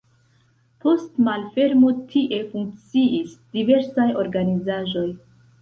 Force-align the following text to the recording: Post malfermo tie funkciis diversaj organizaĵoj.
Post 0.85 1.19
malfermo 1.27 1.91
tie 2.13 2.41
funkciis 2.55 3.37
diversaj 3.59 4.11
organizaĵoj. 4.25 5.09